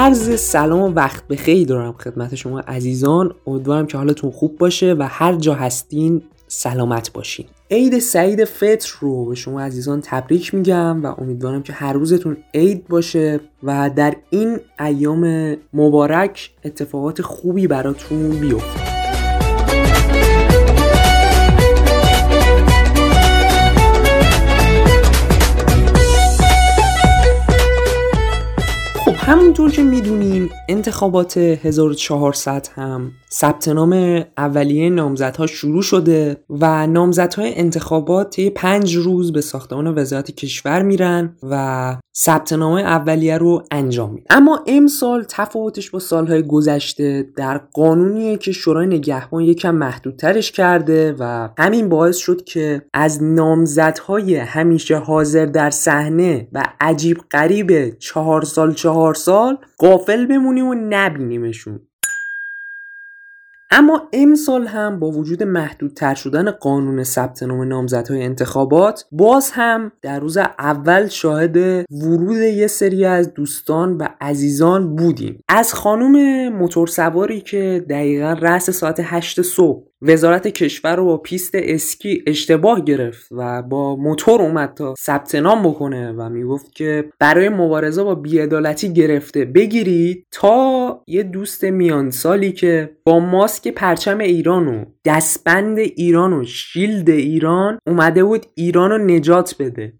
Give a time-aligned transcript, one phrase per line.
[0.00, 3.34] عرض سلام و وقت بخیر دارم خدمت شما عزیزان.
[3.46, 7.46] امیدوارم که حالتون خوب باشه و هر جا هستین سلامت باشین.
[7.70, 12.88] عید سعید فطر رو به شما عزیزان تبریک میگم و امیدوارم که هر روزتون عید
[12.88, 18.99] باشه و در این ایام مبارک اتفاقات خوبی براتون بیفته.
[29.30, 38.30] همونطور که می‌دونین انتخابات 1400 هم ثبت نام اولیه نامزدها شروع شده و نامزدهای انتخابات
[38.30, 44.26] طی پنج روز به ساختمان وزارت کشور میرن و ثبت نام اولیه رو انجام میدن.
[44.30, 51.48] اما امسال تفاوتش با سالهای گذشته در قانونیه که شورای نگهبان یکم محدودترش کرده و
[51.58, 58.74] همین باعث شد که از نامزدهای همیشه حاضر در صحنه و عجیب قریب چهار سال
[58.74, 61.80] چهار سال قافل بمونیم و نبینیمشون.
[63.72, 70.20] اما امسال هم با وجود محدودتر شدن قانون ثبت نام نامزدهای انتخابات باز هم در
[70.20, 71.56] روز اول شاهد
[71.90, 75.44] ورود یه سری از دوستان و عزیزان بودیم.
[75.48, 82.24] از خانم موتورسواری که دقیقا رأس ساعت 8 صبح وزارت کشور رو با پیست اسکی
[82.26, 88.02] اشتباه گرفت و با موتور اومد تا ثبت نام بکنه و می‌گفت که برای مبارزه
[88.02, 89.44] با بیعدالتی گرفته.
[89.44, 96.44] بگیرید تا یه دوست میان سالی که با ماسک پرچم ایران و دستبند ایران و
[96.44, 99.92] شیلد ایران اومده بود ایران رو نجات بده.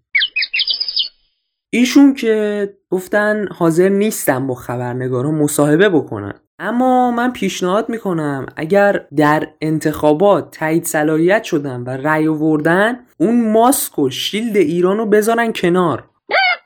[1.73, 6.33] ایشون که گفتن حاضر نیستم با خبرنگارا مصاحبه بکنن.
[6.63, 13.99] اما من پیشنهاد می‌کنم اگر در انتخابات تایید صلاحیت شدن و رأی آوردن اون ماسک
[13.99, 16.09] و شیلد ایران رو بذارن کنار.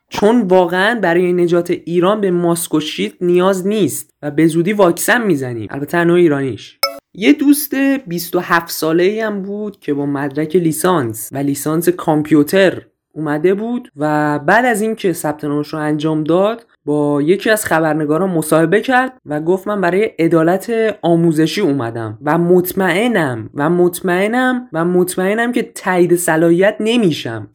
[0.10, 5.24] چون واقعا برای نجات ایران به ماسک و شیلد نیاز نیست و به زودی واکسن
[5.24, 5.68] می‌زنیم.
[5.72, 6.80] البته نوع ایرانیش.
[7.14, 7.76] یه دوست
[8.08, 12.82] 27 ساله هم بود که با مدرک لیسانس و لیسانس کامپیوتر
[13.14, 18.30] اومده بود و بعد از اینکه ثبت نامش رو انجام داد با یکی از خبرنگاران
[18.30, 25.52] مصاحبه کرد و گفت من برای عدالت آموزشی اومدم و مطمئنم و مطمئنم و مطمئنم
[25.52, 27.48] که تایید صلاحیت نمیشم.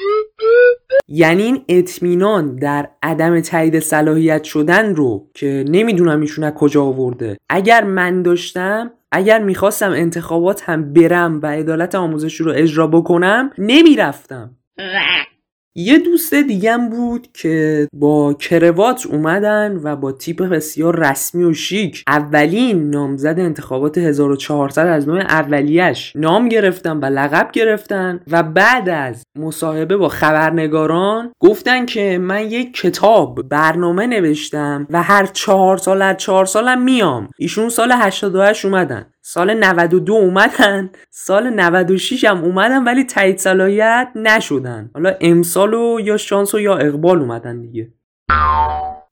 [1.08, 7.36] یعنی این اطمینان در عدم تایید صلاحیت شدن رو که نمی‌دونم ایشون از کجا آورده.
[7.48, 14.50] اگر من داشتم اگر می‌خواستم انتخابات هم برم و عدالت آموزشی رو اجرا بکنم نمی‌رفتم.
[15.74, 22.04] یه دوست دیگم بود که با کروات اومدن و با تیپ بسیار رسمی و شیک
[22.06, 29.22] اولین نامزد انتخابات 1400 از نوع اولیش نام گرفتن و لقب گرفتن و بعد از
[29.38, 36.14] مصاحبه با خبرنگاران گفتن که من یک کتاب برنامه نوشتم و هر چهار سال هر
[36.14, 37.28] چهار سالم میام.
[37.38, 39.06] ایشون سال 88 اومدن.
[39.32, 40.90] سال 92 اومدن.
[41.10, 44.90] سال 96 هم اومدن ولی تایید صلاحیت نشدن.
[44.94, 47.92] حالا امسال و یا شانس و یا اقبال اومدن دیگه.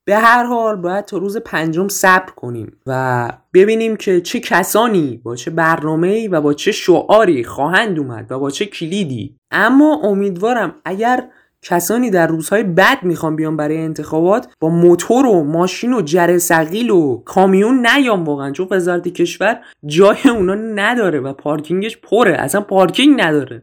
[0.05, 5.37] به هر حال باید تا روز پنجم صبر کنیم و ببینیم که چه کسانی با
[5.37, 9.37] چه برنامه و با چه شعاری خواهند اومد و با چه کلیدی.
[9.51, 11.29] اما امیدوارم اگر
[11.63, 16.91] کسانی در روزهای بد می‌خوان بیان برای انتخابات با موتور و ماشین و جره سقیل
[16.91, 23.21] و کامیون نیام واقعا چون وزارت کشور جای اونا نداره و پارکینگش پره اصلا پارکینگ
[23.21, 23.63] نداره.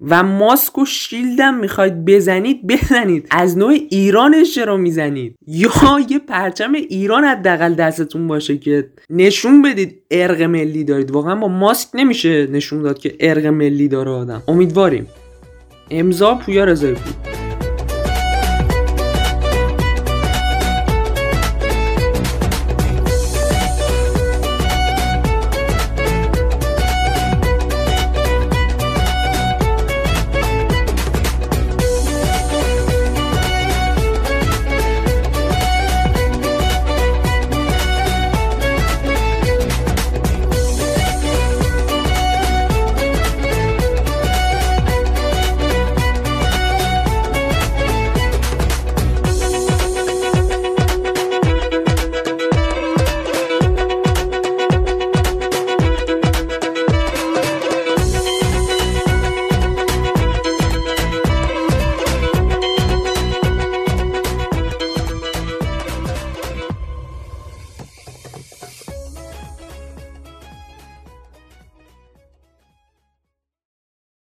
[0.00, 3.28] و ماسک و شیلدم می‌خواید بزنید بزنید.
[3.30, 5.70] از نوع ایرانش چرا می‌زنید؟ یا
[6.08, 11.10] یه پرچم ایران حداقل دستتون باشه که نشون بدید ارق ملی دارید.
[11.10, 14.42] واقعا با ماسک نمیشه نشون داد که ارق ملی داره آدم.
[14.48, 15.06] امیدواریم.
[15.90, 16.96] امضا پویا رضایی